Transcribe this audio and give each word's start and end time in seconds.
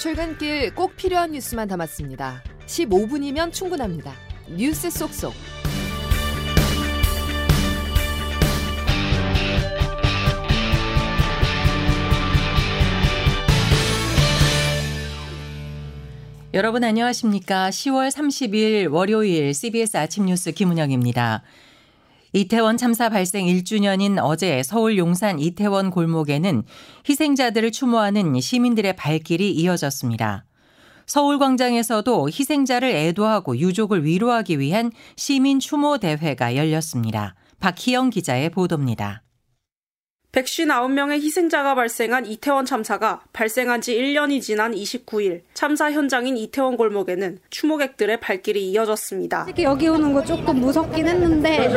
출근길 0.00 0.74
꼭 0.74 0.96
필요한 0.96 1.32
뉴스만 1.32 1.68
담았습니다. 1.68 2.42
15분이면 2.64 3.52
충분합니다. 3.52 4.14
뉴스 4.48 4.88
속속. 4.88 5.34
여러분 16.54 16.82
안녕하십니까? 16.82 17.68
10월 17.68 18.10
30일 18.10 18.90
월요일 18.90 19.52
CBS 19.52 19.98
아침 19.98 20.24
뉴스 20.24 20.50
김은영입니다. 20.50 21.42
이태원 22.32 22.76
참사 22.76 23.08
발생 23.08 23.46
1주년인 23.46 24.18
어제 24.22 24.62
서울 24.62 24.96
용산 24.98 25.40
이태원 25.40 25.90
골목에는 25.90 26.62
희생자들을 27.08 27.72
추모하는 27.72 28.40
시민들의 28.40 28.94
발길이 28.94 29.50
이어졌습니다. 29.50 30.44
서울광장에서도 31.06 32.28
희생자를 32.28 32.88
애도하고 32.88 33.58
유족을 33.58 34.04
위로하기 34.04 34.60
위한 34.60 34.92
시민 35.16 35.58
추모 35.58 35.98
대회가 35.98 36.54
열렸습니다. 36.54 37.34
박희영 37.58 38.10
기자의 38.10 38.50
보도입니다. 38.50 39.22
159명의 40.32 41.20
희생자가 41.20 41.74
발생한 41.74 42.24
이태원 42.24 42.64
참사가 42.64 43.20
발생한 43.32 43.80
지 43.80 43.96
1년이 43.96 44.40
지난 44.40 44.72
29일 44.72 45.40
참사 45.54 45.90
현장인 45.90 46.36
이태원 46.36 46.76
골목에는 46.76 47.38
추모객들의 47.50 48.20
발길이 48.20 48.70
이어졌습니다. 48.70 49.46
특히 49.46 49.64
여기 49.64 49.88
오는 49.88 50.12
거 50.12 50.22
조금 50.24 50.60
무섭긴 50.60 51.08
했는데 51.08 51.68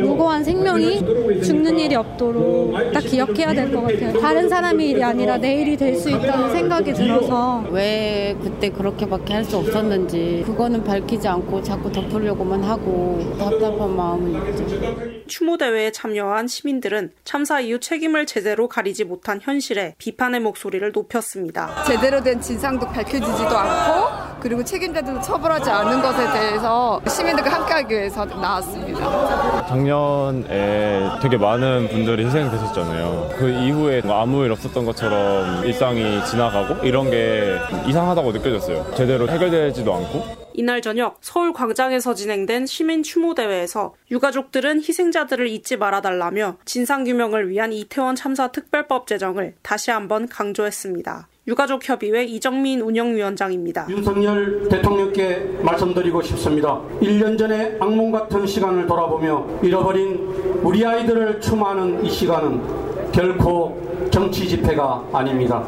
무고한 0.00 0.42
생명이 0.42 1.42
죽는 1.42 1.78
일이 1.78 1.94
없도록 1.94 2.74
딱 2.94 3.00
기억해야 3.00 3.52
될 3.52 3.70
것 3.70 3.82
같아요. 3.82 4.18
다른 4.18 4.48
사람의 4.48 4.88
일이 4.90 5.02
아니라 5.04 5.36
내 5.36 5.60
일이 5.60 5.76
될 5.76 5.90
수 6.00 6.08
있다는 6.08 6.50
생각이 6.52 6.94
들어서 6.94 7.62
왜 7.70 8.34
그때 8.42 8.70
그렇게밖에 8.70 9.34
할 9.34 9.44
수 9.44 9.56
없었는지 9.56 10.42
그거는 10.46 10.84
밝히지 10.84 11.26
않고 11.26 11.62
자꾸 11.62 11.90
덮으려고만 11.90 12.62
하고 12.62 13.18
답답한 13.38 13.96
마음은 13.96 14.50
있죠. 14.50 15.19
추모 15.30 15.56
대회에 15.56 15.92
참여한 15.92 16.48
시민들은 16.48 17.12
참사 17.24 17.60
이후 17.60 17.78
책임을 17.78 18.26
제대로 18.26 18.68
가리지 18.68 19.04
못한 19.04 19.38
현실에 19.40 19.94
비판의 19.96 20.40
목소리를 20.40 20.90
높였습니다. 20.92 21.84
제대로 21.84 22.20
된 22.20 22.40
진상도 22.40 22.86
밝혀지지도 22.88 23.56
않고 23.56 24.40
그리고 24.40 24.64
책임자들도 24.64 25.20
처벌하지 25.20 25.70
않은 25.70 26.02
것에 26.02 26.32
대해서 26.32 27.00
시민들과 27.06 27.50
함께하기 27.50 27.94
위해서 27.94 28.24
나왔습니다. 28.24 29.66
작년에 29.68 31.10
되게 31.22 31.36
많은 31.36 31.88
분들이 31.90 32.24
희생되셨잖아요. 32.24 33.36
그 33.38 33.50
이후에 33.50 34.02
아무 34.06 34.44
일 34.44 34.50
없었던 34.50 34.84
것처럼 34.84 35.64
일상이 35.64 36.24
지나가고 36.26 36.84
이런 36.84 37.08
게 37.08 37.56
이상하다고 37.86 38.32
느껴졌어요. 38.32 38.94
제대로 38.96 39.28
해결되지도 39.28 39.94
않고. 39.94 40.49
이날 40.60 40.82
저녁 40.82 41.16
서울 41.22 41.54
광장에서 41.54 42.12
진행된 42.12 42.66
시민 42.66 43.02
추모 43.02 43.34
대회에서 43.34 43.94
유가족들은 44.10 44.80
희생자들을 44.80 45.48
잊지 45.48 45.78
말아달라며 45.78 46.58
진상규명을 46.66 47.48
위한 47.48 47.72
이태원 47.72 48.14
참사 48.14 48.48
특별법 48.48 49.06
제정을 49.06 49.54
다시 49.62 49.90
한번 49.90 50.28
강조했습니다. 50.28 51.28
유가족협의회 51.46 52.24
이정민 52.24 52.82
운영위원장입니다. 52.82 53.86
윤석열 53.88 54.68
대통령께 54.68 55.60
말씀드리고 55.62 56.20
싶습니다. 56.20 56.78
1년 57.00 57.38
전에 57.38 57.78
악몽 57.80 58.12
같은 58.12 58.46
시간을 58.46 58.86
돌아보며 58.86 59.46
잃어버린 59.62 60.16
우리 60.62 60.84
아이들을 60.84 61.40
추모하는 61.40 62.04
이 62.04 62.10
시간은 62.10 63.12
결코 63.12 64.10
정치 64.10 64.46
집회가 64.46 65.08
아닙니다. 65.10 65.66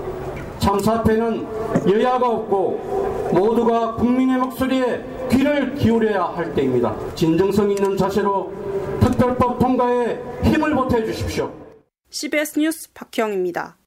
참사태는 0.62 1.90
여야가 1.90 2.28
없고 2.28 3.30
모두가 3.34 3.96
국민의 3.96 4.38
목소리에 4.38 5.04
귀를 5.30 5.74
기울여야 5.74 6.22
할 6.36 6.54
때입니다. 6.54 6.96
진정성 7.14 7.70
있는 7.70 7.96
자세로 7.96 8.52
특별법 9.00 9.58
통과에 9.58 10.22
힘을 10.44 10.74
보태 10.74 11.04
주십시오. 11.04 11.52
CBS 12.10 12.58
뉴스 12.60 12.92
박형입니다. 12.92 13.78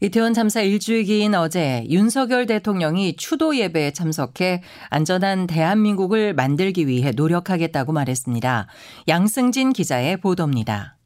이태원 0.00 0.32
참사 0.32 0.60
일주기인 0.60 1.34
어제 1.34 1.84
윤석열 1.88 2.46
대통령이 2.46 3.16
추도 3.16 3.56
예배에 3.56 3.92
참석해 3.92 4.62
안전한 4.90 5.48
대한민국을 5.48 6.34
만들기 6.34 6.86
위해 6.86 7.10
노력하겠다고 7.10 7.92
말했습니다. 7.92 8.68
양승진 9.08 9.72
기자의 9.72 10.18
보도입니다. 10.18 10.97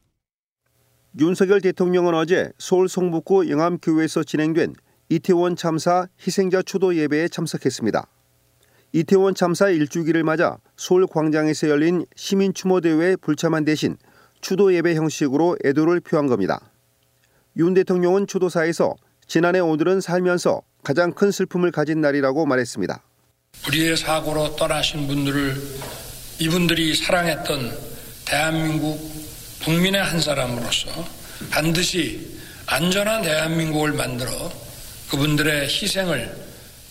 윤석열 1.19 1.61
대통령은 1.61 2.15
어제 2.15 2.51
서울 2.59 2.89
성북구 2.89 3.51
영암교회에서 3.51 4.25
진행된 4.25 4.75
이태원 5.11 5.57
참사 5.57 6.09
희생자 6.27 6.63
추도 6.63 6.97
예배에 6.97 7.29
참석했습니다. 7.29 8.07
이태원 8.95 9.35
참사 9.35 9.69
일주기를 9.69 10.25
맞아 10.25 10.57
서울 10.75 11.07
광장에서 11.07 11.69
열린 11.69 12.07
시민 12.17 12.55
추모 12.55 12.81
대회 12.81 13.15
불참한 13.17 13.67
대신 13.67 13.99
추도 14.41 14.75
예배 14.75 14.95
형식으로 14.95 15.59
애도를 15.63 16.01
표한 16.01 16.29
겁니다. 16.29 16.73
윤 17.59 17.75
대통령은 17.75 18.27
추도사에서 18.27 18.95
지난해 19.27 19.61
오늘은 19.61 20.01
살면서 20.01 20.63
가장 20.83 21.13
큰 21.13 21.31
슬픔을 21.31 21.73
가진 21.73 22.01
날이라고 22.01 22.47
말했습니다. 22.47 23.03
우리의 23.69 23.99
사고로 23.99 24.57
떠나신 24.57 25.07
분들을 25.07 25.57
이분들이 26.41 26.95
사랑했던 26.95 27.71
대한민국 28.25 29.22
국민의 29.65 30.03
한 30.03 30.21
사람으로서 30.21 30.91
반드시 31.51 32.37
안전한 32.67 33.23
대한민국을 33.23 33.93
만들어 33.93 34.31
그분들의 35.09 35.69
희생을 35.69 36.35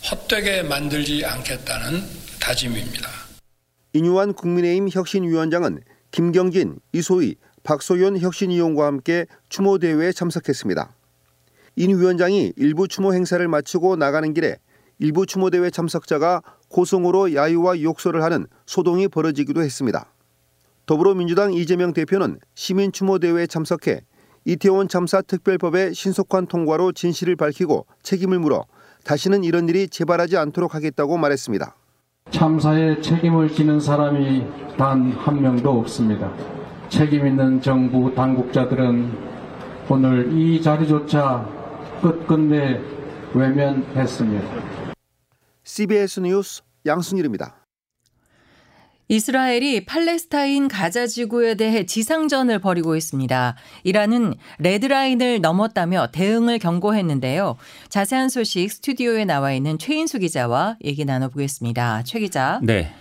헛되게 0.09 0.63
만들지 0.63 1.25
않겠다는 1.25 2.01
다짐입니다. 2.39 3.09
인유한 3.93 4.33
국민의힘 4.33 4.87
혁신위원장은 4.89 5.81
김경진, 6.11 6.79
이소희, 6.93 7.35
박소연 7.63 8.19
혁신위원과 8.19 8.85
함께 8.85 9.25
추모 9.49 9.77
대회에 9.77 10.13
참석했습니다. 10.13 10.93
인 11.75 11.99
위원장이 11.99 12.53
일부 12.55 12.87
추모 12.87 13.13
행사를 13.13 13.45
마치고 13.47 13.97
나가는 13.97 14.33
길에 14.33 14.57
일부 14.99 15.25
추모 15.25 15.49
대회 15.49 15.69
참석자가 15.69 16.41
고성으로 16.69 17.33
야유와 17.33 17.81
욕설을 17.81 18.23
하는 18.23 18.47
소동이 18.65 19.09
벌어지기도 19.09 19.61
했습니다. 19.61 20.11
더불어민주당 20.85 21.53
이재명 21.53 21.93
대표는 21.93 22.39
시민 22.55 22.91
추모 22.91 23.19
대회에 23.19 23.47
참석해 23.47 24.01
이태원 24.45 24.87
참사 24.87 25.21
특별법의 25.21 25.93
신속한 25.93 26.47
통과로 26.47 26.91
진실을 26.91 27.35
밝히고 27.35 27.85
책임을 28.01 28.39
물어 28.39 28.65
다시는 29.03 29.43
이런 29.43 29.69
일이 29.69 29.87
재발하지 29.87 30.37
않도록 30.37 30.75
하겠다고 30.75 31.17
말했습니다. 31.17 31.75
참사에 32.31 33.01
책임을 33.01 33.49
지는 33.51 33.79
사람이 33.79 34.45
단 34.77 35.11
한 35.11 35.41
명도 35.41 35.79
없습니다. 35.79 36.33
책임 36.89 37.25
있는 37.27 37.61
정부 37.61 38.13
당국자들은 38.13 39.11
오늘 39.89 40.31
이 40.33 40.61
자리조차 40.61 41.47
끝끝내 42.01 42.81
외면했습니다. 43.33 44.47
CBS 45.63 46.19
뉴스 46.21 46.61
양순일입니다. 46.85 47.60
이스라엘이 49.11 49.83
팔레스타인 49.83 50.69
가자 50.69 51.05
지구에 51.05 51.55
대해 51.55 51.85
지상전을 51.85 52.59
벌이고 52.59 52.95
있습니다. 52.95 53.55
이란은 53.83 54.35
레드라인을 54.59 55.41
넘었다며 55.41 56.07
대응을 56.13 56.59
경고했는데요. 56.59 57.57
자세한 57.89 58.29
소식 58.29 58.71
스튜디오에 58.71 59.25
나와 59.25 59.51
있는 59.51 59.77
최인수 59.77 60.19
기자와 60.19 60.77
얘기 60.85 61.03
나눠보겠습니다. 61.03 62.03
최 62.03 62.21
기자. 62.21 62.61
네. 62.63 62.93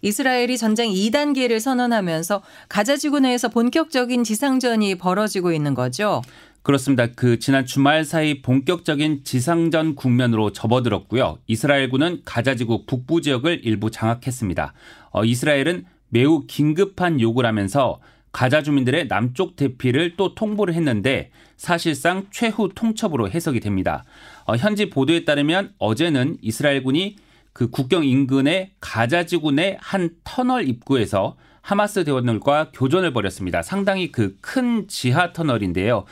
이스라엘이 0.00 0.56
전쟁 0.56 0.90
2단계를 0.90 1.60
선언하면서 1.60 2.40
가자 2.70 2.96
지구 2.96 3.20
내에서 3.20 3.48
본격적인 3.48 4.24
지상전이 4.24 4.94
벌어지고 4.94 5.52
있는 5.52 5.74
거죠. 5.74 6.22
그렇습니다. 6.68 7.06
그 7.06 7.38
지난 7.38 7.64
주말 7.64 8.04
사이 8.04 8.42
본격적인 8.42 9.24
지상전 9.24 9.94
국면으로 9.94 10.52
접어들었고요. 10.52 11.38
이스라엘군은 11.46 12.20
가자지구 12.26 12.84
북부 12.84 13.22
지역을 13.22 13.62
일부 13.64 13.90
장악했습니다. 13.90 14.74
어, 15.12 15.24
이스라엘은 15.24 15.86
매우 16.10 16.44
긴급한 16.46 17.22
요구를 17.22 17.48
하면서 17.48 18.00
가자 18.32 18.62
주민들의 18.62 19.08
남쪽 19.08 19.56
대피를 19.56 20.16
또 20.18 20.34
통보를 20.34 20.74
했는데 20.74 21.30
사실상 21.56 22.26
최후 22.30 22.68
통첩으로 22.74 23.30
해석이 23.30 23.60
됩니다. 23.60 24.04
어, 24.44 24.54
현지 24.56 24.90
보도에 24.90 25.24
따르면 25.24 25.72
어제는 25.78 26.36
이스라엘군이 26.42 27.16
그 27.54 27.70
국경 27.70 28.04
인근의 28.04 28.72
가자지구 28.80 29.52
내 29.52 29.78
한 29.80 30.10
터널 30.22 30.68
입구에서 30.68 31.38
하마스 31.68 32.02
대원들과 32.02 32.70
교전을 32.72 33.12
벌였습니다. 33.12 33.60
상당히 33.60 34.10
그 34.10 34.38
큰 34.40 34.88
지하 34.88 35.32
터널인데요. 35.34 36.04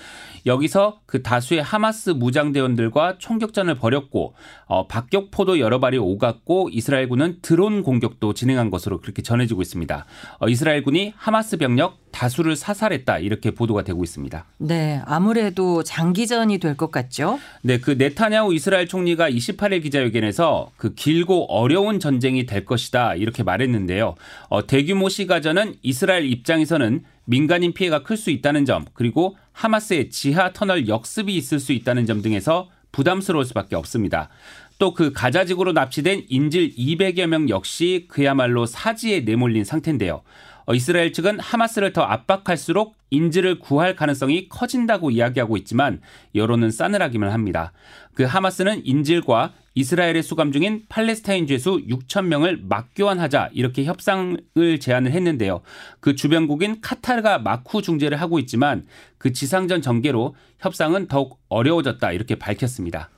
여기서 0.44 1.00
그 1.06 1.23
다수의 1.23 1.62
하마스 1.62 2.11
무장 2.11 2.53
대원들과 2.53 3.17
총격전을 3.19 3.76
벌였고 3.76 4.35
어, 4.67 4.87
박격포도 4.87 5.58
여러 5.58 5.81
발이 5.81 5.97
오갔고 5.97 6.69
이스라엘군은 6.70 7.38
드론 7.41 7.82
공격도 7.82 8.35
진행한 8.35 8.70
것으로 8.70 9.00
그렇게 9.00 9.23
전해지고 9.23 9.62
있습니다. 9.62 10.05
어, 10.38 10.49
이스라엘군이 10.49 11.14
하마스 11.17 11.56
병력 11.56 12.06
다수를 12.17 12.57
사살했다 12.57 13.19
이렇게 13.19 13.51
보도가 13.51 13.83
되고 13.85 14.03
있습니다. 14.03 14.45
네, 14.59 15.03
아무래도 15.05 15.83
장기전이 15.83 16.59
될 16.59 16.77
것 16.77 16.91
같죠. 16.91 17.39
네, 17.63 17.79
그 17.79 17.91
네타냐후 17.93 18.55
이스라엘 18.55 18.89
총리가 18.89 19.29
28일 19.31 19.83
기자회견에서 19.83 20.71
그 20.79 20.95
길고 20.95 21.45
어려운 21.53 22.01
전쟁이 22.01 22.47
될 22.47 22.65
것이다 22.65 23.15
이렇게 23.17 23.43
말했는데요. 23.43 24.15
어, 24.49 24.67
대규모 24.67 25.11
시가전은 25.11 25.75
이스라엘 25.83 26.25
입장에서는 26.25 27.05
민간인 27.27 27.75
피해가 27.75 28.03
클 28.03 28.17
수 28.17 28.31
있다는 28.31 28.65
점 28.65 28.87
그리고 28.95 29.37
하마스의 29.53 30.09
지하 30.11 30.53
터널 30.55 30.89
역습이 30.89 31.37
있을 31.37 31.61
수 31.61 31.73
있다는 31.73 32.07
점 32.07 32.23
등에서 32.23 32.71
부담스러울 32.93 33.45
수밖에 33.45 33.77
없습니다. 33.77 34.31
또 34.79 34.93
그 34.95 35.12
가자지구로 35.12 35.73
납치된 35.73 36.25
인질 36.29 36.75
200여 36.77 37.27
명 37.27 37.49
역시 37.49 38.07
그야말로 38.09 38.65
사지에 38.67 39.21
내몰린 39.21 39.65
상태인데요. 39.65 40.23
어, 40.67 40.75
이스라엘 40.75 41.13
측은 41.13 41.39
하마스를 41.39 41.93
더 41.93 42.03
압박할수록 42.03 42.97
인질을 43.11 43.61
구할 43.61 43.95
가능성이 43.95 44.49
커진다고 44.49 45.13
이야기하고 45.13 45.57
있지만 45.59 46.01
여론은 46.35 46.73
싸늘하기만 46.73 47.31
합니다. 47.31 47.73
그 48.15 48.25
하마스는 48.25 48.85
인질과 48.85 49.53
이스라엘에 49.75 50.23
수감 50.23 50.53
중인 50.53 50.87
팔레스타인 50.89 51.47
죄수 51.47 51.83
6천 51.87 52.25
명을 52.27 52.63
맞교환하자 52.63 53.51
이렇게 53.53 53.85
협상을 53.85 54.41
제안을 54.81 55.13
했는데요. 55.13 55.61
그 56.01 56.17
주변국인 56.17 56.81
카타르가 56.81 57.39
막후 57.39 57.83
중재를 57.83 58.21
하고 58.21 58.39
있지만 58.41 58.87
그 59.19 59.33
지상전 59.33 59.83
전개로 59.83 60.35
협상은 60.59 61.07
더욱 61.07 61.39
어려워졌다 61.49 62.11
이렇게 62.11 62.37
밝혔습니다. 62.37 63.11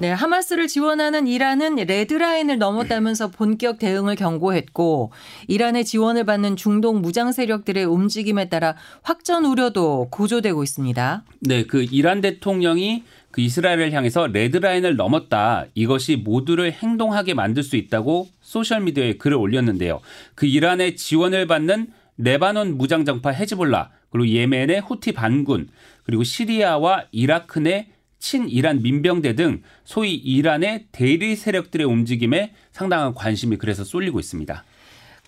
네, 0.00 0.12
하마스를 0.12 0.68
지원하는 0.68 1.26
이란은 1.26 1.74
레드라인을 1.74 2.58
넘었다면서 2.58 3.32
본격 3.32 3.80
대응을 3.80 4.14
경고했고 4.14 5.10
이란의 5.48 5.84
지원을 5.84 6.22
받는 6.24 6.54
중동 6.54 7.00
무장 7.00 7.32
세력들의 7.32 7.84
움직임에 7.84 8.48
따라 8.48 8.76
확전 9.02 9.44
우려도 9.44 10.06
고조되고 10.12 10.62
있습니다. 10.62 11.24
네, 11.40 11.64
그 11.64 11.82
이란 11.82 12.20
대통령이 12.20 13.02
그 13.32 13.40
이스라엘을 13.40 13.90
향해서 13.90 14.28
red 14.28 14.48
line을 14.48 14.94
넘었다. 14.94 15.66
이것이 15.74 16.14
모두를 16.14 16.70
행동하게 16.70 17.34
만들 17.34 17.64
수 17.64 17.74
있다고 17.74 18.28
소셜 18.40 18.82
미디어에 18.82 19.14
글을 19.14 19.36
올렸는데요. 19.36 20.00
그 20.36 20.46
이란의 20.46 20.94
지원을 20.94 21.48
받는 21.48 21.88
레바논 22.18 22.78
무장정파 22.78 23.30
헤즈볼라, 23.30 23.90
그리고 24.10 24.28
예멘의 24.28 24.80
후티 24.80 25.10
반군, 25.10 25.68
그리고 26.04 26.22
시리아와 26.22 27.06
이라크 27.10 27.58
내 27.58 27.88
친이란 28.18 28.82
민병대 28.82 29.34
등 29.34 29.62
소위 29.84 30.14
이란의 30.14 30.86
대리 30.92 31.36
세력들의 31.36 31.86
움직임에 31.86 32.52
상당한 32.72 33.14
관심이 33.14 33.56
그래서 33.56 33.84
쏠리고 33.84 34.18
있습니다. 34.20 34.64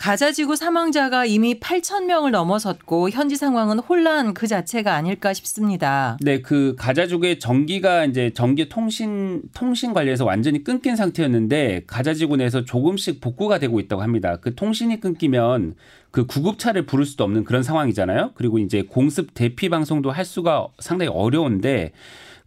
가자지구 0.01 0.57
사망자가 0.57 1.27
이미 1.27 1.61
8천 1.61 2.07
명을 2.07 2.31
넘어섰고 2.31 3.11
현지 3.11 3.37
상황은 3.37 3.81
혼란 3.81 4.33
그 4.33 4.47
자체가 4.47 4.95
아닐까 4.95 5.35
싶습니다. 5.35 6.17
네, 6.23 6.41
그 6.41 6.75
가자지구의 6.79 7.39
전기가 7.39 8.07
이제 8.07 8.31
전기 8.35 8.71
통신 8.71 9.43
통신 9.53 9.93
관리에서 9.93 10.25
완전히 10.25 10.65
끊긴 10.65 10.97
상태였는데 10.97 11.83
가자지구 11.87 12.39
내에서 12.39 12.65
조금씩 12.65 13.21
복구가 13.21 13.59
되고 13.59 13.79
있다고 13.79 14.01
합니다. 14.01 14.39
그 14.41 14.55
통신이 14.55 15.01
끊기면 15.01 15.75
그 16.11 16.25
구급차를 16.25 16.87
부를 16.87 17.05
수도 17.05 17.25
없는 17.25 17.45
그런 17.45 17.63
상황이잖아요. 17.63 18.31
그리고 18.35 18.59
이제 18.59 18.81
공습 18.81 19.35
대피 19.35 19.69
방송도 19.69 20.11
할 20.11 20.25
수가 20.25 20.69
상당히 20.79 21.11
어려운데 21.13 21.93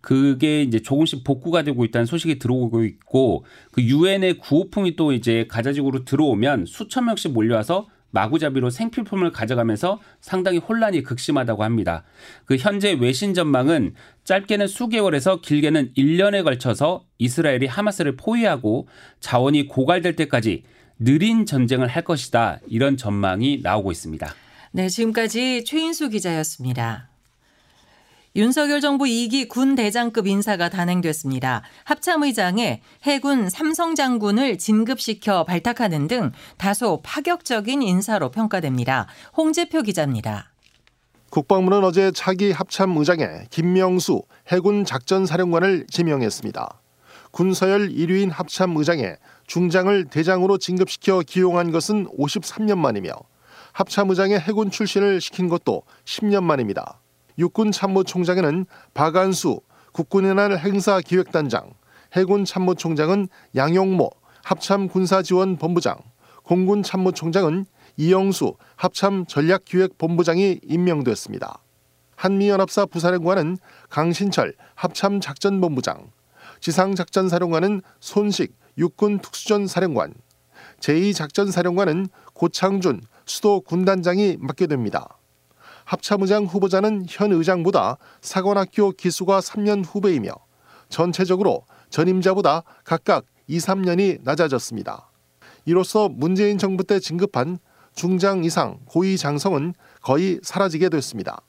그게 0.04 0.64
이제 0.64 0.82
조금씩 0.82 1.24
복구가 1.24 1.64
되고 1.64 1.86
있다는 1.86 2.06
소식이 2.06 2.38
들어오고 2.38 2.84
있고 2.84 3.46
그 3.72 3.82
유엔의 3.82 4.40
구호품이 4.40 4.98
또 4.98 5.14
이제 5.14 5.48
가자지구로 5.48 6.04
들어오면 6.04 6.66
수천 6.66 7.06
명씩 7.06 7.32
몰려와서 7.32 7.88
마구잡이로 8.12 8.70
생필품을 8.70 9.32
가져가면서 9.32 10.02
상당히 10.20 10.58
혼란이 10.58 11.04
극심하다고 11.04 11.64
합니다. 11.64 12.04
그 12.44 12.58
현재 12.58 12.92
외신 12.92 13.34
전망은 13.34 13.96
짧게는 14.26 14.68
수개월에서 14.68 15.40
길게는 15.40 15.94
1년에 15.94 16.44
걸쳐서 16.44 17.06
이스라엘이 17.18 17.68
하마스를 17.68 18.18
포위하고 18.18 18.90
자원이 19.22 19.70
고갈될 19.70 20.18
때까지 20.18 20.64
느린 21.00 21.46
전쟁을 21.46 21.88
할 21.88 22.04
것이다. 22.04 22.60
이런 22.68 22.98
전망이 22.98 23.62
나오고 23.64 23.94
있습니다. 23.94 24.36
네, 24.74 24.90
지금까지 24.90 25.64
최인수 25.64 26.10
기자였습니다. 26.10 27.13
윤석열 28.36 28.82
정부 28.82 29.06
2기 29.06 29.48
군 29.48 29.76
대장급 29.76 30.26
인사가 30.26 30.68
단행됐습니다. 30.68 31.62
합참의장에 31.84 32.82
해군 33.04 33.48
삼성 33.48 33.94
장군을 33.94 34.58
진급시켜 34.58 35.44
발탁하는 35.44 36.08
등 36.08 36.32
다소 36.58 37.02
파격적인 37.04 37.84
인사로 37.84 38.32
평가됩니다. 38.32 39.06
홍재표 39.38 39.84
기자입니다. 39.84 40.52
국방부는 41.30 41.84
어제 41.84 42.12
차기 42.12 42.52
합참의장에 42.52 43.46
김명수 43.52 44.24
해군 44.48 44.84
작전사령관을 44.84 45.86
지명했습니다. 45.88 46.82
군서열 47.30 47.90
1위인 47.90 48.32
합참의장에 48.32 49.18
중장을 49.46 50.06
대장으로 50.06 50.58
진급시켜 50.58 51.22
기용한 51.22 51.72
것은 51.72 52.08
53년 52.18 52.80
만이며 52.80 53.12
합참의장에 53.74 54.40
해군 54.40 54.72
출신을 54.72 55.22
시킨 55.22 55.50
것도 55.50 55.84
10년 56.06 56.42
만입니다. 56.44 57.03
육군 57.38 57.72
참모총장에는 57.72 58.66
박안수 58.94 59.62
국군의 59.92 60.36
날 60.36 60.58
행사기획단장, 60.58 61.74
해군 62.14 62.46
참모총장은 62.46 63.28
양용모 63.56 64.10
합참 64.44 64.88
군사지원본부장, 64.88 65.98
공군 66.44 66.84
참모총장은 66.84 67.66
이영수 67.98 68.56
합참 68.76 69.26
전략기획본부장이 69.26 70.60
임명됐습니다. 70.64 71.60
한미연합사 72.16 72.86
부사령관은 72.86 73.58
강신철 73.90 74.56
합참 74.76 75.20
작전본부장, 75.20 76.12
지상작전사령관은 76.60 77.82
손식 78.00 78.56
육군 78.78 79.20
특수전 79.20 79.68
사령관, 79.68 80.14
제2작전사령관은 80.80 82.08
고창준 82.34 83.02
수도 83.26 83.62
군단장이 83.62 84.38
맡게 84.40 84.68
됩니다. 84.68 85.18
합참의장 85.86 86.46
후보자는 86.46 87.06
현 87.10 87.32
의장보다 87.32 87.98
사관학교 88.22 88.92
기수가 88.92 89.40
3년 89.40 89.84
후배이며 89.86 90.32
전체적으로 90.90 91.66
전임자보다 91.90 92.64
각각 92.84 93.26
2, 93.48 93.58
3년이 93.58 94.20
낮아졌습니다. 94.24 95.10
이로써 95.66 96.10
문재인 96.10 96.58
정부 96.58 96.84
때 96.84 97.00
진급한 97.00 97.58
중장 97.96 98.44
이상 98.44 98.80
고위 98.86 99.18
장성은 99.18 99.74
거의 100.02 100.40
사라지게 100.42 100.90
됐습니다. 100.90 101.42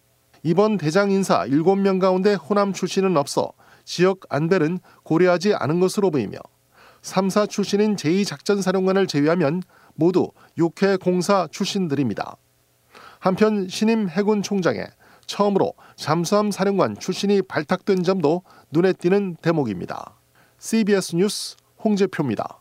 이번 0.42 0.76
대장 0.76 1.10
인사 1.10 1.46
7명 1.46 2.00
가운데 2.00 2.34
호남 2.34 2.72
출신은 2.72 3.16
없어 3.16 3.52
지역 3.84 4.20
안배는 4.28 4.78
고려하지 5.02 5.54
않은 5.54 5.80
것으로 5.80 6.10
보이며 6.10 6.38
3사 7.02 7.48
출신인 7.48 7.96
제2작전사령관을 7.96 9.08
제외하면 9.08 9.62
모두 9.94 10.30
6회 10.58 11.00
공사 11.00 11.48
출신들입니다. 11.50 12.36
한편 13.24 13.68
신임 13.68 14.06
해군 14.10 14.42
총장에 14.42 14.84
처음으로 15.24 15.72
잠수함 15.96 16.50
사령관 16.50 16.94
출신이 16.98 17.40
발탁된 17.40 18.02
점도 18.02 18.42
눈에 18.70 18.92
띄는 18.92 19.36
대목입니다. 19.36 20.18
CBS 20.58 21.16
뉴스 21.16 21.56
홍재표입니다. 21.82 22.60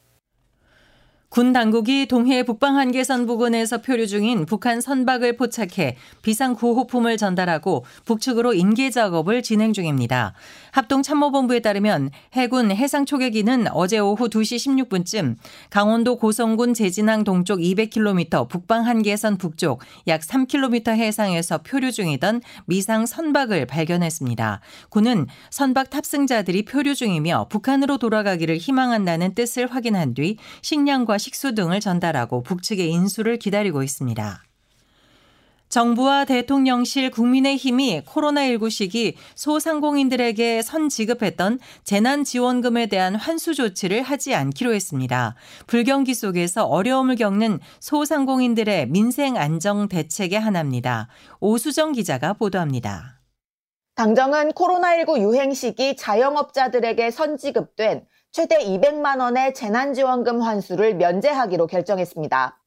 군 1.33 1.51
당국이 1.51 2.05
동해 2.05 2.43
북방 2.43 2.77
한계선 2.77 3.25
부근에서 3.25 3.79
표류 3.81 4.05
중인 4.05 4.45
북한 4.45 4.81
선박을 4.81 5.35
포착해 5.35 5.97
비상 6.21 6.53
구호품을 6.53 7.17
전달하고 7.17 7.85
북측으로 8.05 8.53
인계 8.53 8.91
작업을 8.91 9.41
진행 9.41 9.73
중입니다. 9.73 10.35
합동참모본부에 10.73 11.61
따르면 11.61 12.11
해군 12.33 12.69
해상 12.69 13.07
초계기는 13.07 13.65
어제 13.71 13.97
오후 13.97 14.29
2시 14.29 14.87
16분쯤 14.87 15.37
강원도 15.71 16.17
고성군 16.17 16.75
제진항 16.75 17.23
동쪽 17.23 17.57
200km 17.57 18.47
북방 18.47 18.85
한계선 18.85 19.39
북쪽 19.39 19.81
약 20.05 20.21
3km 20.21 20.89
해상에서 20.89 21.63
표류 21.63 21.93
중이던 21.93 22.41
미상 22.67 23.07
선박을 23.07 23.65
발견했습니다. 23.65 24.61
군은 24.89 25.25
선박 25.49 25.89
탑승자들이 25.89 26.65
표류 26.65 26.93
중이며 26.93 27.47
북한으로 27.49 27.97
돌아가기를 27.97 28.57
희망한다는 28.57 29.33
뜻을 29.33 29.65
확인한 29.65 30.13
뒤 30.13 30.37
식량과 30.61 31.22
식수 31.23 31.55
등을 31.55 31.79
전달하고 31.79 32.43
북측의 32.43 32.91
인수를 32.91 33.39
기다리고 33.39 33.81
있습니다. 33.81 34.43
정부와 35.69 36.25
대통령실 36.25 37.09
국민의힘이 37.09 38.01
코로나19 38.01 38.69
시기 38.69 39.15
소상공인들에게 39.33 40.61
선 40.61 40.89
지급했던 40.89 41.57
재난지원금에 41.83 42.87
대한 42.87 43.15
환수 43.15 43.55
조치를 43.55 44.03
하지 44.03 44.35
않기로 44.35 44.73
했습니다. 44.73 45.35
불경기 45.65 46.13
속에서 46.13 46.65
어려움을 46.65 47.15
겪는 47.15 47.59
소상공인들의 47.79 48.89
민생 48.89 49.37
안정 49.37 49.87
대책의 49.87 50.39
하나입니다. 50.39 51.07
오수정 51.39 51.93
기자가 51.93 52.33
보도합니다. 52.33 53.21
당정은 53.95 54.51
코로나19 54.51 55.21
유행 55.21 55.53
시기 55.53 55.95
자영업자들에게 55.95 57.09
선지급된 57.09 58.05
최대 58.33 58.57
200만 58.57 59.19
원의 59.21 59.53
재난지원금 59.53 60.41
환수를 60.41 60.95
면제하기로 60.95 61.67
결정했습니다. 61.67 62.59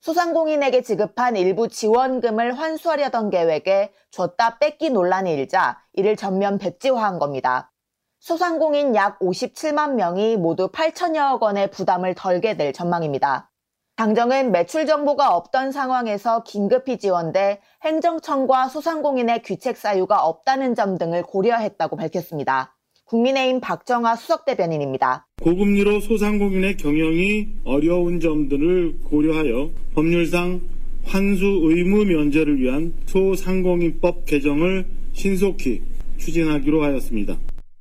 소상공인에게 0.00 0.82
지급한 0.82 1.36
일부 1.36 1.68
지원금을 1.68 2.58
환수하려던 2.58 3.30
계획에 3.30 3.92
줬다 4.10 4.58
뺏기 4.58 4.90
논란이 4.90 5.32
일자 5.32 5.80
이를 5.92 6.16
전면 6.16 6.58
백지화한 6.58 7.20
겁니다. 7.20 7.70
소상공인 8.18 8.96
약 8.96 9.20
57만 9.20 9.94
명이 9.94 10.38
모두 10.38 10.72
8천여억 10.72 11.40
원의 11.40 11.70
부담을 11.70 12.16
덜게 12.16 12.56
될 12.56 12.72
전망입니다. 12.72 13.48
당정은 13.94 14.50
매출 14.50 14.86
정보가 14.86 15.36
없던 15.36 15.70
상황에서 15.70 16.42
긴급히 16.42 16.98
지원돼 16.98 17.60
행정청과 17.84 18.66
소상공인의 18.66 19.42
귀책 19.42 19.76
사유가 19.76 20.24
없다는 20.24 20.74
점 20.74 20.98
등을 20.98 21.22
고려했다고 21.22 21.94
밝혔습니다. 21.94 22.74
국민의힘 23.04 23.60
박정아 23.60 24.16
수석 24.16 24.44
대변인입니다. 24.44 25.26
고금리로 25.42 26.00
소상공인의 26.00 26.76
경영이 26.78 27.48
어려운 27.64 28.20
점들을 28.20 29.00
고려하여 29.04 29.70
법률상 29.94 30.62
환수 31.04 31.44
의무 31.44 32.04
면제를 32.04 32.58
위한 32.58 32.94
소상공인법 33.06 34.24
개정을 34.24 34.86
신속히 35.12 35.82
추진하기로 36.16 36.82
하였습니다. 36.82 37.36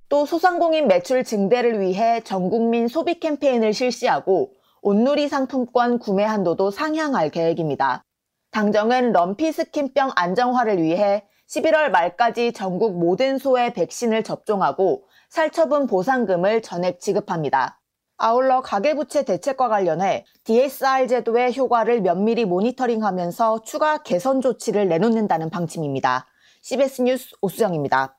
또 0.09 0.25
소상공인 0.25 0.87
매출 0.87 1.23
증대를 1.23 1.79
위해 1.79 2.19
전국민 2.25 2.87
소비 2.87 3.19
캠페인을 3.19 3.73
실시하고 3.73 4.51
온누리 4.81 5.29
상품권 5.29 5.99
구매 5.99 6.23
한도도 6.23 6.71
상향할 6.71 7.29
계획입니다. 7.29 8.03
당정은 8.51 9.13
럼피 9.13 9.53
스킨병 9.53 10.11
안정화를 10.15 10.81
위해 10.81 11.23
11월 11.47 11.89
말까지 11.91 12.51
전국 12.53 12.97
모든 12.97 13.37
소에 13.37 13.71
백신을 13.73 14.23
접종하고 14.23 15.03
살처분 15.31 15.87
보상금을 15.87 16.61
전액 16.61 16.99
지급합니다. 16.99 17.79
아울러 18.17 18.61
가계부채 18.61 19.23
대책과 19.23 19.69
관련해 19.69 20.25
DSR 20.43 21.07
제도의 21.07 21.55
효과를 21.55 22.01
면밀히 22.01 22.43
모니터링하면서 22.43 23.61
추가 23.61 24.03
개선 24.03 24.41
조치를 24.41 24.89
내놓는다는 24.89 25.49
방침입니다. 25.49 26.27
CBS 26.61 27.03
뉴스 27.03 27.29
오수정입니다. 27.41 28.17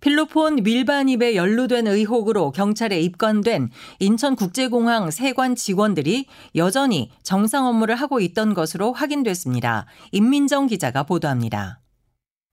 필로폰 0.00 0.64
밀반입에 0.64 1.36
연루된 1.36 1.86
의혹으로 1.86 2.50
경찰에 2.50 3.00
입건된 3.00 3.70
인천국제공항 4.00 5.12
세관 5.12 5.54
직원들이 5.54 6.26
여전히 6.56 7.12
정상 7.22 7.66
업무를 7.68 7.94
하고 7.94 8.18
있던 8.18 8.52
것으로 8.52 8.92
확인됐습니다. 8.92 9.86
임민정 10.10 10.66
기자가 10.66 11.04
보도합니다. 11.04 11.83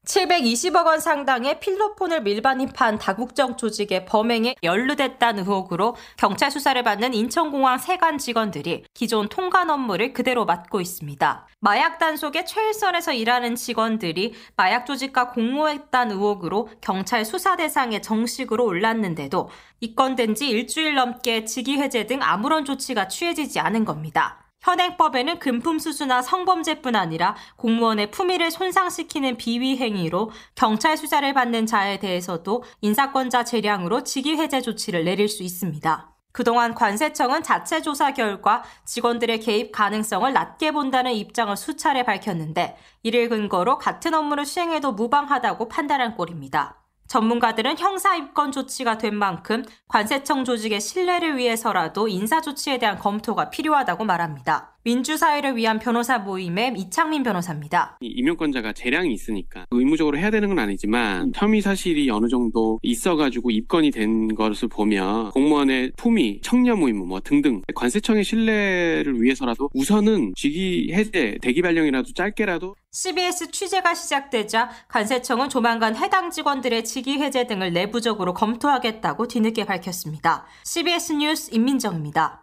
720억 0.06 0.88
원 0.88 1.00
상당의 1.00 1.60
필로폰을 1.60 2.24
밀반입한 2.24 2.98
다국적 2.98 3.60
조직의 3.60 4.06
범행에 4.06 4.56
연루됐다는 4.64 5.44
의혹으로 5.44 5.96
경찰 6.18 6.50
수사를 6.50 6.82
받는 6.82 7.14
인천공항 7.14 7.78
세관 7.78 8.18
직원들이 8.18 8.86
기존 8.96 9.30
통관 9.30 9.70
업무를 9.70 10.12
그대로 10.12 10.46
맡고 10.46 10.82
있습니다. 10.82 11.48
마약 11.60 12.00
단속의 12.00 12.48
최일선에서 12.48 13.14
일하는 13.14 13.56
직원들이 13.56 14.34
마약 14.56 14.88
조직과 14.88 15.30
공모했다는 15.30 16.16
의혹으로 16.16 16.70
경찰 16.82 17.24
수사 17.24 17.56
대상에 17.56 18.02
정식으로 18.02 18.66
올랐는데도 18.66 19.50
입건된 19.82 20.34
지 20.34 20.50
일주일 20.50 20.96
넘게 20.96 21.46
직위 21.46 21.78
해제 21.78 22.08
등 22.08 22.24
아무런 22.24 22.66
조치가 22.66 23.08
취해지지 23.08 23.60
않은 23.60 23.86
겁니다. 23.86 24.41
현행법에는 24.62 25.40
금품 25.40 25.80
수수나 25.80 26.22
성범죄뿐 26.22 26.96
아니라 26.96 27.36
공무원의 27.58 28.12
품위를 28.12 28.52
손상시키는 28.52 29.38
비위 29.38 29.78
행위로 29.78 30.32
경찰 30.56 30.98
수사를 30.98 31.34
받는 31.34 31.66
자에 31.66 32.00
대해서도 32.00 32.64
인사권자 32.82 33.44
재량으로 33.44 34.04
직위 34.04 34.38
해제 34.38 34.62
조치를 34.62 35.04
내릴 35.04 35.28
수 35.28 35.44
있습니다. 35.44 36.12
그동안 36.32 36.74
관세청은 36.76 37.44
자체 37.44 37.82
조사 37.82 38.14
결과 38.14 38.64
직원들의 38.86 39.42
개입 39.42 39.72
가능성을 39.72 40.32
낮게 40.32 40.72
본다는 40.72 41.12
입장을 41.12 41.56
수차례 41.58 42.04
밝혔는데 42.04 42.78
이를 43.04 43.28
근거로 43.28 43.78
같은 43.78 44.14
업무를 44.14 44.46
수행해도 44.46 44.94
무방하다고 44.94 45.68
판단한 45.68 46.16
꼴입니다. 46.16 46.81
전문가들은 47.12 47.78
형사 47.78 48.16
입건 48.16 48.54
조치가 48.54 48.98
된 48.98 49.14
만큼 49.14 49.66
관세청 49.90 50.46
조직의 50.46 50.80
신뢰를 50.80 51.36
위해서라도 51.36 52.08
인사 52.08 52.40
조치에 52.40 52.78
대한 52.78 52.98
검토가 52.98 53.50
필요하다고 53.50 54.06
말합니다. 54.06 54.71
민주사회를 54.84 55.56
위한 55.56 55.80
변호사 55.80 56.18
모임의 56.18 56.74
이창민 56.78 57.24
변호사입니다. 57.24 57.98
임용권자가 58.02 58.74
재량이 58.74 59.14
있으니까 59.14 59.66
의무적으로 59.72 60.18
해야 60.18 60.32
되는 60.32 60.50
건 60.50 60.60
아니지만 60.60 61.32
혐의 61.36 61.62
사실이 61.62 62.10
어느 62.10 62.28
정도 62.28 62.80
있어가지고 62.82 63.52
입건이 63.52 63.92
된 63.92 64.34
것을 64.34 64.68
보면 64.68 65.32
공무원의 65.32 65.92
품위, 65.98 66.42
청렴 66.42 66.84
의무 66.84 67.06
뭐 67.06 67.20
등등 67.20 67.62
관세청의 67.76 68.24
신뢰를 68.24 69.22
위해서라도 69.22 69.70
우선은 69.74 70.34
직위 70.36 70.92
해제, 70.94 71.38
대기 71.42 71.62
발령이라도 71.62 72.14
짧게라도 72.14 72.76
CBS 72.92 73.52
취재가 73.52 73.94
시작되자 73.94 74.70
관세청은 74.90 75.50
조만간 75.50 75.96
해당 75.96 76.30
직원들의 76.30 76.84
직위 76.84 77.20
해제 77.20 77.48
등을 77.48 77.72
내부적으로 77.72 78.34
검토하겠다고 78.34 79.28
뒤늦게 79.28 79.66
밝혔습니다. 79.66 80.46
CBS 80.66 81.14
뉴스 81.14 81.54
임민정입니다. 81.54 82.41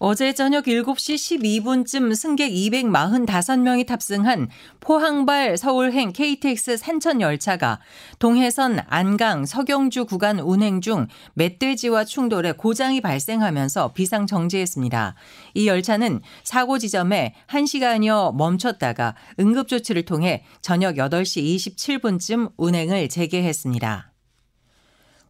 어제 0.00 0.32
저녁 0.32 0.66
7시 0.66 1.40
12분쯤 1.40 2.14
승객 2.14 2.52
245명이 2.52 3.84
탑승한 3.84 4.48
포항발 4.78 5.56
서울행 5.56 6.12
KTX 6.12 6.76
산천 6.76 7.20
열차가 7.20 7.80
동해선 8.20 8.78
안강 8.86 9.44
서경주 9.44 10.04
구간 10.06 10.38
운행 10.38 10.80
중 10.80 11.08
멧돼지와 11.34 12.04
충돌해 12.04 12.52
고장이 12.52 13.00
발생하면서 13.00 13.92
비상 13.92 14.28
정지했습니다. 14.28 15.16
이 15.54 15.66
열차는 15.66 16.20
사고 16.44 16.78
지점에 16.78 17.34
1시간여 17.48 18.36
멈췄다가 18.36 19.16
응급 19.40 19.66
조치를 19.66 20.04
통해 20.04 20.44
저녁 20.62 20.94
8시 20.94 21.56
27분쯤 21.56 22.52
운행을 22.56 23.08
재개했습니다. 23.08 24.07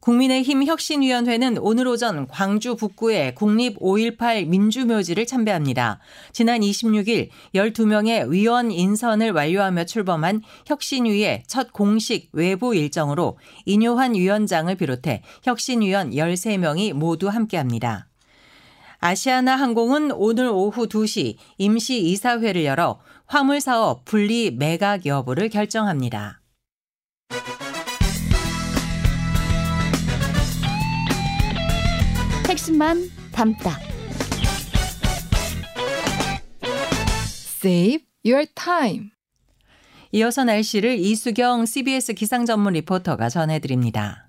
국민의힘 0.09 0.65
혁신위원회는 0.65 1.59
오늘 1.59 1.87
오전 1.87 2.27
광주 2.29 2.77
북구의 2.77 3.35
국립 3.35 3.79
5.18 3.79 4.47
민주묘지를 4.47 5.27
참배합니다. 5.27 5.99
지난 6.33 6.63
26일 6.63 7.29
12명의 7.55 8.27
위원 8.31 8.71
인선을 8.71 9.33
완료하며 9.33 9.85
출범한 9.85 10.41
혁신위의 10.65 11.43
첫 11.47 11.75
공식 11.75 12.31
외부 12.33 12.75
일정으로 12.75 13.37
인효환 13.67 14.15
위원장을 14.15 14.75
비롯해 14.77 15.21
혁신위원 15.43 16.13
13명이 16.13 16.95
모두 16.95 17.29
함께합니다. 17.29 18.07
아시아나 19.01 19.57
항공은 19.57 20.13
오늘 20.13 20.49
오후 20.49 20.87
2시 20.89 21.37
임시 21.59 22.01
이사회를 22.01 22.65
열어 22.65 22.99
화물 23.27 23.61
사업 23.61 24.07
분리 24.07 24.53
매각 24.53 25.05
여부를 25.05 25.51
결정합니다. 25.51 26.41
핵심만 32.49 33.11
담다. 33.33 33.79
Save 37.63 38.07
your 38.25 38.47
time. 38.55 39.11
이어서 40.13 40.45
날씨를 40.45 40.99
이수경 40.99 41.67
CBS 41.67 42.15
기상 42.15 42.47
전문 42.47 42.73
리포터가 42.73 43.29
전해드립니다. 43.29 44.28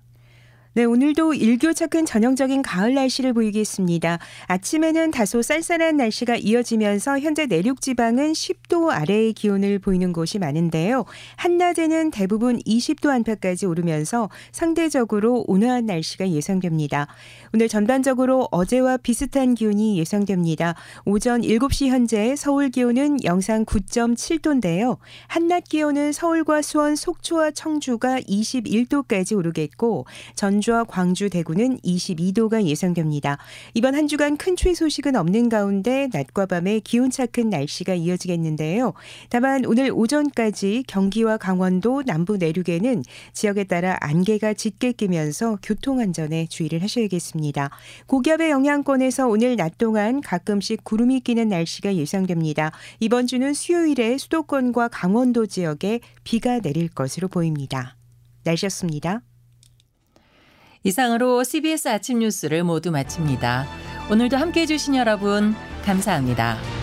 네, 0.72 0.84
오늘도 0.84 1.34
일교차큰 1.34 2.06
전형적인 2.06 2.62
가을 2.62 2.94
날씨를 2.94 3.32
보이겠습니다. 3.32 4.20
아침에는 4.46 5.10
다소 5.10 5.42
쌀쌀한 5.42 5.96
날씨가 5.96 6.36
이어지면서 6.36 7.18
현재 7.18 7.46
내륙 7.46 7.80
지방은 7.80 8.34
10도 8.34 8.88
아래의 8.88 9.32
기온을 9.32 9.80
보이는 9.80 10.12
곳이 10.12 10.38
많은데요. 10.38 11.06
한낮에는 11.34 12.12
대부분 12.12 12.60
20도 12.60 13.08
안팎까지 13.08 13.66
오르면서 13.66 14.30
상대적으로 14.52 15.44
온화한 15.48 15.86
날씨가 15.86 16.30
예상됩니다. 16.30 17.08
오늘 17.52 17.66
전반적으로 17.66 18.46
어제와 18.52 18.98
비슷한 18.98 19.56
기온이 19.56 19.98
예상됩니다. 19.98 20.76
오전 21.04 21.40
7시 21.40 21.88
현재 21.88 22.36
서울 22.36 22.70
기온은 22.70 23.16
영상 23.24 23.64
9.7도인데요. 23.64 24.98
한낮 25.26 25.64
기온은 25.64 26.12
서울과 26.12 26.62
수원, 26.62 26.94
속초와 26.94 27.50
청주가 27.50 28.20
21도까지 28.20 29.36
오르겠고 29.36 30.06
전 30.36 30.59
전주와 30.60 30.84
광주, 30.84 31.30
대구는 31.30 31.78
22도가 31.78 32.64
예상됩니다. 32.64 33.38
이번 33.74 33.94
한 33.94 34.06
주간 34.06 34.36
큰 34.36 34.56
추위 34.56 34.74
소식은 34.74 35.16
없는 35.16 35.48
가운데 35.48 36.08
낮과 36.12 36.46
밤에 36.46 36.80
기온차 36.80 37.26
큰 37.26 37.50
날씨가 37.50 37.94
이어지겠는데요. 37.94 38.92
다만 39.30 39.64
오늘 39.64 39.90
오전까지 39.92 40.84
경기와 40.86 41.36
강원도 41.38 42.02
남부 42.06 42.36
내륙에는 42.36 43.02
지역에 43.32 43.64
따라 43.64 43.96
안개가 44.00 44.54
짙게 44.54 44.92
끼면서 44.92 45.58
교통안전에 45.62 46.46
주의를 46.46 46.82
하셔야겠습니다. 46.82 47.70
고기압의 48.06 48.50
영향권에서 48.50 49.28
오늘 49.28 49.56
낮 49.56 49.78
동안 49.78 50.20
가끔씩 50.20 50.84
구름이 50.84 51.20
끼는 51.20 51.48
날씨가 51.48 51.96
예상됩니다. 51.96 52.72
이번 53.00 53.26
주는 53.26 53.54
수요일에 53.54 54.18
수도권과 54.18 54.88
강원도 54.88 55.46
지역에 55.46 56.00
비가 56.22 56.60
내릴 56.60 56.88
것으로 56.88 57.28
보입니다. 57.28 57.96
날씨였습니다. 58.44 59.22
이상으로 60.82 61.44
CBS 61.44 61.88
아침 61.88 62.20
뉴스를 62.20 62.64
모두 62.64 62.90
마칩니다. 62.90 63.66
오늘도 64.10 64.36
함께 64.36 64.62
해주신 64.62 64.96
여러분 64.96 65.54
감사합니다. 65.84 66.79